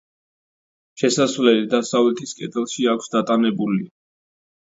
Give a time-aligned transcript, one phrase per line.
[1.01, 3.87] შესასვლელი დასავლეთის კედელში აქვს დატანებული.